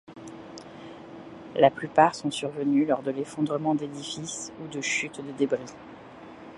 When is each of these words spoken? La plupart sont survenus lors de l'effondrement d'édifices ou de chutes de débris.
La 1.55 1.69
plupart 1.69 2.15
sont 2.15 2.31
survenus 2.31 2.87
lors 2.87 3.03
de 3.03 3.11
l'effondrement 3.11 3.75
d'édifices 3.75 4.51
ou 4.63 4.67
de 4.67 4.81
chutes 4.81 5.23
de 5.23 5.31
débris. 5.33 5.75